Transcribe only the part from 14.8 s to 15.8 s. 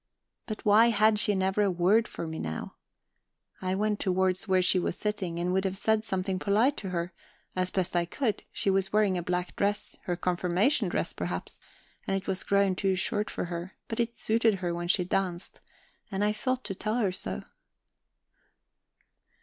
she danced,